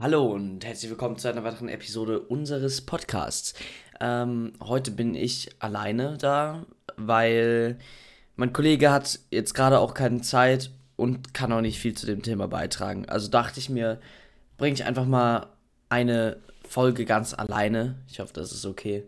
[0.00, 3.54] Hallo und herzlich willkommen zu einer weiteren Episode unseres Podcasts.
[4.00, 6.66] Ähm, heute bin ich alleine da,
[6.96, 7.78] weil
[8.36, 12.22] mein Kollege hat jetzt gerade auch keine Zeit und kann auch nicht viel zu dem
[12.22, 13.08] Thema beitragen.
[13.08, 13.98] Also dachte ich mir,
[14.56, 15.48] bringe ich einfach mal
[15.88, 17.96] eine Folge ganz alleine.
[18.08, 19.02] Ich hoffe, das ist okay.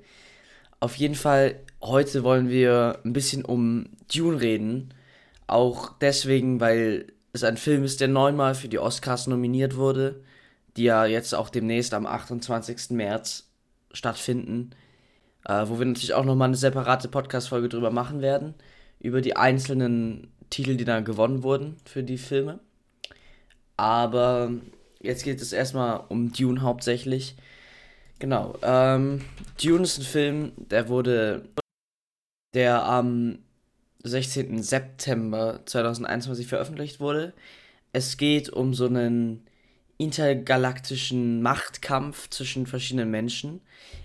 [0.80, 4.93] Auf jeden Fall, heute wollen wir ein bisschen um Dune reden.
[5.46, 10.25] Auch deswegen, weil es ein Film ist, der neunmal für die Oscars nominiert wurde,
[10.77, 12.91] die ja jetzt auch demnächst am 28.
[12.91, 13.48] März
[13.92, 14.70] stattfinden,
[15.45, 18.55] äh, wo wir natürlich auch nochmal eine separate Podcast-Folge drüber machen werden,
[19.01, 22.60] über die einzelnen Titel, die da gewonnen wurden für die Filme.
[23.77, 24.51] Aber
[25.01, 27.37] jetzt geht es erstmal um Dune hauptsächlich.
[28.18, 29.24] Genau, ähm,
[29.62, 31.48] Dune ist ein Film, der wurde,
[32.52, 33.38] der am
[34.02, 34.62] 16.
[34.62, 37.32] September 2021 veröffentlicht wurde.
[37.93, 39.46] Es geht um so einen
[40.00, 43.60] intergalaktischen Machtkampf zwischen verschiedenen Menschen.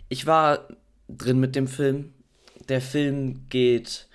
[0.10, 0.68] Ich war
[1.08, 2.14] drin mit dem Film.
[2.68, 4.08] Der Film geht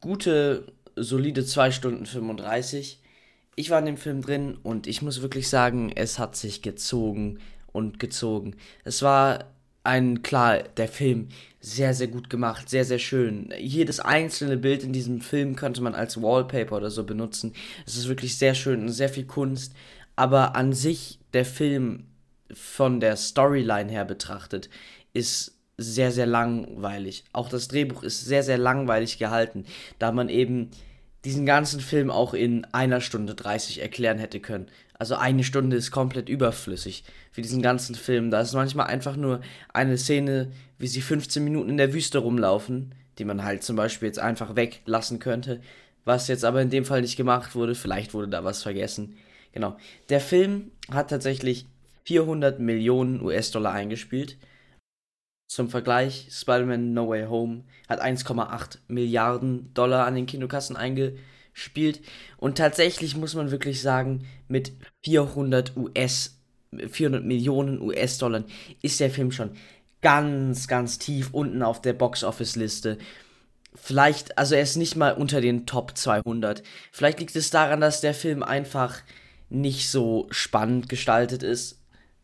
[0.00, 3.00] gute, solide 2 Stunden 35.
[3.54, 7.38] Ich war in dem Film drin und ich muss wirklich sagen, es hat sich gezogen
[7.70, 8.56] und gezogen.
[8.84, 9.44] Es war
[9.84, 11.28] ein, klar, der Film
[11.60, 13.52] sehr, sehr gut gemacht, sehr, sehr schön.
[13.58, 17.52] Jedes einzelne Bild in diesem Film könnte man als Wallpaper oder so benutzen.
[17.86, 19.74] Es ist wirklich sehr schön und sehr viel Kunst.
[20.18, 22.08] Aber an sich, der Film
[22.52, 24.68] von der Storyline her betrachtet,
[25.12, 27.22] ist sehr, sehr langweilig.
[27.32, 29.64] Auch das Drehbuch ist sehr, sehr langweilig gehalten,
[30.00, 30.72] da man eben
[31.24, 34.66] diesen ganzen Film auch in einer Stunde 30 erklären hätte können.
[34.94, 38.32] Also eine Stunde ist komplett überflüssig für diesen ganzen Film.
[38.32, 39.40] Da ist manchmal einfach nur
[39.72, 44.08] eine Szene, wie sie 15 Minuten in der Wüste rumlaufen, die man halt zum Beispiel
[44.08, 45.60] jetzt einfach weglassen könnte.
[46.04, 47.76] Was jetzt aber in dem Fall nicht gemacht wurde.
[47.76, 49.14] Vielleicht wurde da was vergessen.
[49.52, 49.76] Genau.
[50.08, 51.66] Der Film hat tatsächlich
[52.04, 54.36] 400 Millionen US-Dollar eingespielt.
[55.50, 61.22] Zum Vergleich, Spider-Man No Way Home hat 1,8 Milliarden Dollar an den Kinokassen eingespielt
[61.58, 62.00] spielt.
[62.36, 64.72] Und tatsächlich muss man wirklich sagen, mit
[65.04, 66.38] 400 US,
[66.72, 68.44] 400 Millionen US-Dollar
[68.82, 69.50] ist der Film schon
[70.00, 72.98] ganz, ganz tief unten auf der Box-Office-Liste.
[73.74, 76.62] Vielleicht, also er ist nicht mal unter den Top 200.
[76.92, 79.02] Vielleicht liegt es daran, dass der Film einfach
[79.50, 81.80] nicht so spannend gestaltet ist.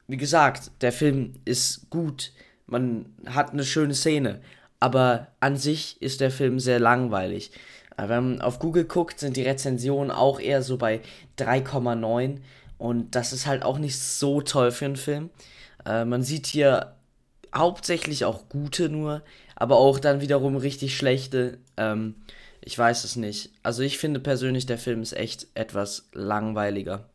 [0.07, 2.33] Wie gesagt, der Film ist gut,
[2.67, 4.41] man hat eine schöne Szene,
[4.81, 7.51] aber an sich ist der Film sehr langweilig.
[7.97, 11.01] Wenn man auf Google guckt, sind die Rezensionen auch eher so bei
[11.39, 12.41] 3,9
[12.77, 15.31] und das ist halt auch nicht so toll für einen Film.
[15.87, 16.97] Äh, man sieht hier
[17.55, 19.23] hauptsächlich auch gute nur,
[19.55, 21.59] aber auch dann wiederum richtig schlechte.
[21.77, 22.17] Ähm,
[22.61, 23.53] ich weiß es nicht.
[23.63, 27.09] Also ich finde persönlich, der Film ist echt etwas langweiliger.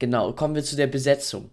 [0.00, 1.50] Genau, kommen wir zu der Besetzung.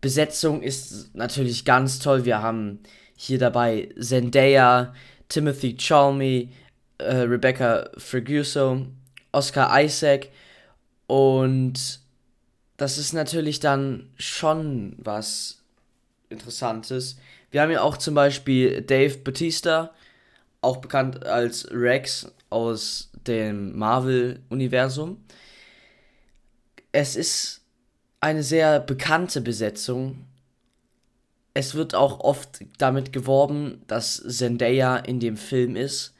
[0.00, 2.24] Besetzung ist natürlich ganz toll.
[2.24, 2.78] Wir haben
[3.16, 4.94] hier dabei Zendaya,
[5.28, 6.52] Timothy Chalmey,
[6.98, 8.86] äh, Rebecca Ferguso,
[9.32, 10.28] Oscar Isaac
[11.08, 12.00] und
[12.76, 15.64] das ist natürlich dann schon was
[16.28, 17.18] Interessantes.
[17.50, 19.92] Wir haben ja auch zum Beispiel Dave Batista,
[20.60, 25.20] auch bekannt als Rex aus dem Marvel-Universum.
[26.92, 27.57] Es ist
[28.20, 30.24] eine sehr bekannte Besetzung.
[31.54, 36.14] Es wird auch oft damit geworben, dass Zendaya in dem Film ist.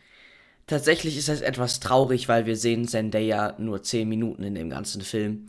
[0.66, 5.00] Tatsächlich ist das etwas traurig, weil wir sehen Zendaya nur 10 Minuten in dem ganzen
[5.00, 5.46] Film.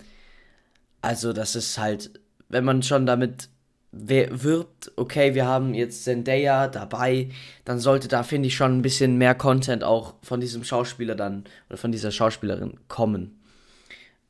[1.01, 2.11] Also das ist halt,
[2.47, 3.49] wenn man schon damit
[3.91, 7.29] wirbt, okay, wir haben jetzt Zendaya dabei,
[7.65, 11.45] dann sollte da, finde ich, schon ein bisschen mehr Content auch von diesem Schauspieler dann,
[11.69, 13.41] oder von dieser Schauspielerin kommen.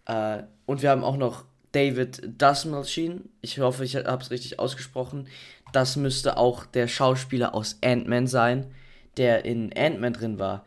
[0.05, 5.27] Äh, und wir haben auch noch David Dastmalchian, ich hoffe, ich habe es richtig ausgesprochen.
[5.71, 8.73] Das müsste auch der Schauspieler aus Ant-Man sein
[9.19, 10.65] der in Ant-Man drin war,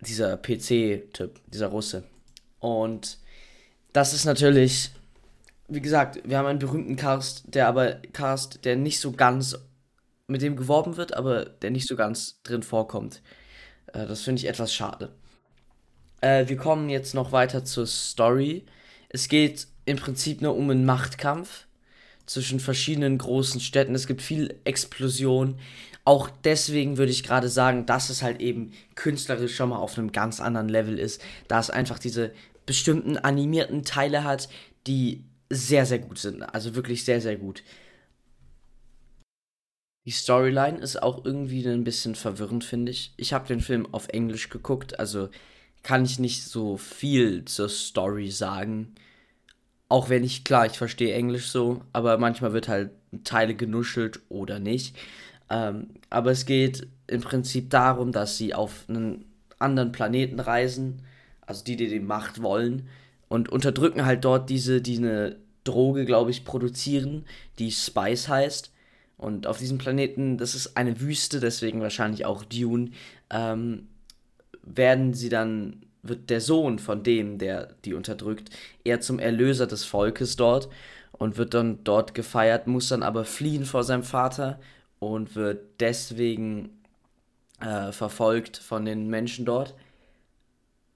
[0.00, 2.04] dieser PC-Typ, dieser Russe.
[2.58, 3.18] Und
[3.92, 4.90] das ist natürlich,
[5.68, 9.58] wie gesagt, wir haben einen berühmten Cast, der aber Cast, der nicht so ganz
[10.26, 13.20] mit dem geworben wird, aber der nicht so ganz drin vorkommt.
[13.92, 15.12] Äh, das finde ich etwas schade.
[16.22, 18.64] Äh, wir kommen jetzt noch weiter zur Story.
[19.10, 21.66] Es geht im Prinzip nur um einen Machtkampf
[22.26, 23.94] zwischen verschiedenen großen Städten.
[23.94, 25.58] Es gibt viel Explosion.
[26.04, 30.12] Auch deswegen würde ich gerade sagen, dass es halt eben künstlerisch schon mal auf einem
[30.12, 32.32] ganz anderen Level ist, da es einfach diese
[32.66, 34.48] bestimmten animierten Teile hat,
[34.86, 36.42] die sehr, sehr gut sind.
[36.42, 37.62] Also wirklich sehr, sehr gut.
[40.04, 43.12] Die Storyline ist auch irgendwie ein bisschen verwirrend, finde ich.
[43.16, 45.28] Ich habe den Film auf Englisch geguckt, also
[45.84, 48.94] kann ich nicht so viel zur Story sagen.
[49.92, 52.92] Auch wenn ich, klar, ich verstehe Englisch so, aber manchmal wird halt
[53.24, 54.96] Teile genuschelt oder nicht.
[55.50, 59.26] Ähm, aber es geht im Prinzip darum, dass sie auf einen
[59.58, 61.02] anderen Planeten reisen,
[61.42, 62.88] also die, die die Macht wollen,
[63.28, 65.34] und unterdrücken halt dort diese, die
[65.64, 67.26] Droge, glaube ich, produzieren,
[67.58, 68.72] die Spice heißt.
[69.18, 72.92] Und auf diesem Planeten, das ist eine Wüste, deswegen wahrscheinlich auch Dune,
[73.28, 73.88] ähm,
[74.62, 78.50] werden sie dann, wird der Sohn von dem, der die unterdrückt,
[78.84, 80.68] eher zum Erlöser des Volkes dort
[81.12, 84.60] und wird dann dort gefeiert, muss dann aber fliehen vor seinem Vater
[84.98, 86.70] und wird deswegen
[87.60, 89.74] äh, verfolgt von den Menschen dort.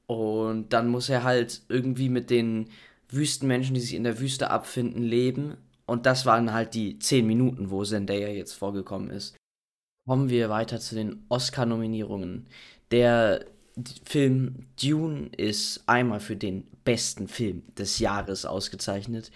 [0.07, 2.71] Und dann muss er halt irgendwie mit den
[3.09, 5.57] Wüstenmenschen, die sich in der Wüste abfinden, leben.
[5.87, 9.37] Und das waren halt die zehn Minuten, wo Zendaya jetzt vorgekommen ist.
[10.07, 12.47] Kommen wir weiter zu den Oscar-Nominierungen.
[12.93, 13.45] Der
[14.05, 19.31] Film Dune ist einmal für den besten Film des Jahres ausgezeichnet,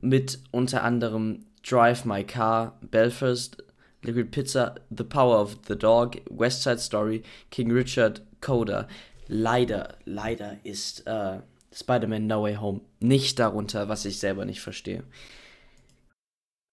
[0.00, 3.62] mit unter anderem Drive My Car, Belfast,
[4.02, 8.88] Liquid Pizza, The Power of the Dog, West Side Story, King Richard, Coda.
[9.26, 11.40] Leider, leider ist äh,
[11.72, 15.04] Spider-Man No Way Home nicht darunter, was ich selber nicht verstehe.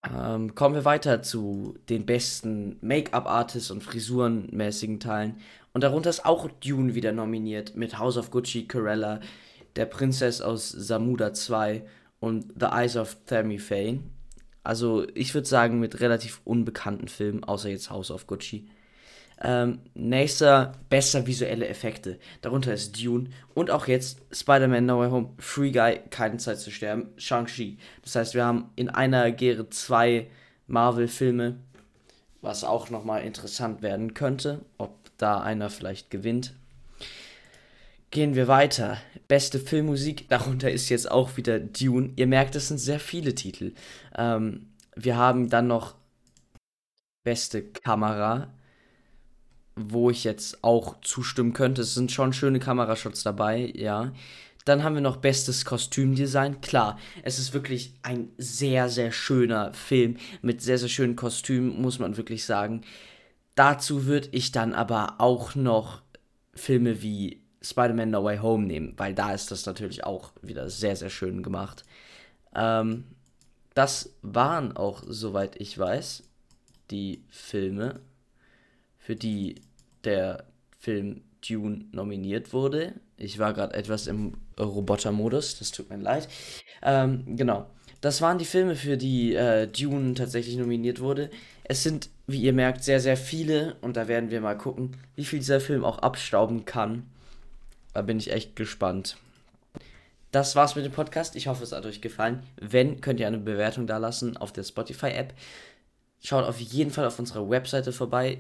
[0.04, 5.38] Ähm, kommen wir weiter zu den besten Make-up-Artists und frisurenmäßigen Teilen.
[5.74, 9.20] Und darunter ist auch Dune wieder nominiert mit House of Gucci, Corella,
[9.76, 11.84] der Prinzess aus Samuda 2
[12.20, 14.00] und The Eyes of Tammy Faye.
[14.64, 18.68] Also ich würde sagen mit relativ unbekannten Filmen, außer jetzt House of Gucci.
[19.42, 22.18] Ähm, nächster, bester visuelle Effekte.
[22.42, 26.72] Darunter ist Dune und auch jetzt Spider-Man No Way Home, Free Guy, keine Zeit zu
[26.72, 27.78] sterben, Shang-Chi.
[28.04, 30.28] Das heißt, wir haben in einer Gere zwei
[30.66, 31.58] Marvel-Filme,
[32.42, 36.54] was auch nochmal interessant werden könnte, ob da einer vielleicht gewinnt.
[38.10, 38.98] Gehen wir weiter.
[39.28, 42.12] Beste Filmmusik, darunter ist jetzt auch wieder Dune.
[42.16, 43.74] Ihr merkt, es sind sehr viele Titel.
[44.18, 45.96] Ähm, wir haben dann noch
[47.24, 48.48] beste Kamera,
[49.78, 51.82] wo ich jetzt auch zustimmen könnte.
[51.82, 54.12] Es sind schon schöne Kamerashots dabei, ja.
[54.66, 56.60] Dann haben wir noch bestes Kostümdesign.
[56.60, 62.00] Klar, es ist wirklich ein sehr, sehr schöner Film mit sehr, sehr schönen Kostümen, muss
[62.00, 62.82] man wirklich sagen.
[63.56, 66.02] Dazu würde ich dann aber auch noch
[66.54, 70.96] Filme wie Spider-Man No Way Home nehmen, weil da ist das natürlich auch wieder sehr,
[70.96, 71.84] sehr schön gemacht.
[72.54, 73.06] Ähm,
[73.74, 76.24] das waren auch, soweit ich weiß,
[76.92, 78.02] die Filme,
[79.08, 79.56] für die
[80.04, 80.44] der
[80.78, 82.96] Film Dune nominiert wurde.
[83.16, 86.28] Ich war gerade etwas im Roboter-Modus, das tut mir leid.
[86.84, 87.70] Ähm, genau.
[88.02, 91.30] Das waren die Filme, für die äh, Dune tatsächlich nominiert wurde.
[91.64, 95.24] Es sind, wie ihr merkt, sehr, sehr viele und da werden wir mal gucken, wie
[95.24, 97.04] viel dieser Film auch abstauben kann.
[97.94, 99.16] Da bin ich echt gespannt.
[100.32, 101.38] Das war's mit dem Podcast.
[101.38, 102.44] Ich hoffe, es hat euch gefallen.
[102.60, 105.34] Wenn, könnt ihr eine Bewertung da lassen auf der Spotify-App.
[106.22, 108.40] Schaut auf jeden Fall auf unserer Webseite vorbei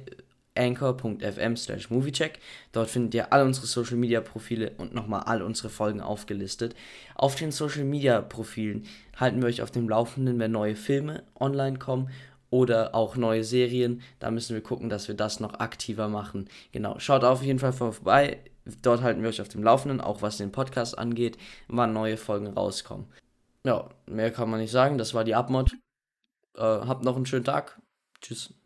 [0.58, 2.40] anchor.fm slash moviecheck.
[2.72, 6.76] Dort findet ihr alle unsere Social Media Profile und nochmal alle unsere Folgen aufgelistet.
[7.16, 11.80] Auf den Social Media Profilen halten wir euch auf dem Laufenden, wenn neue Filme online
[11.80, 12.10] kommen
[12.50, 14.02] oder auch neue Serien.
[14.20, 16.50] Da müssen wir gucken, dass wir das noch aktiver machen.
[16.72, 18.40] Genau, schaut auf jeden Fall vorbei.
[18.82, 21.38] Dort halten wir euch auf dem Laufenden, auch was den Podcast angeht,
[21.68, 23.08] wann neue Folgen rauskommen.
[23.64, 24.98] Ja, mehr kann man nicht sagen.
[24.98, 25.72] Das war die Abmod.
[26.56, 27.80] Äh, habt noch einen schönen Tag.
[28.22, 28.57] Tschüss.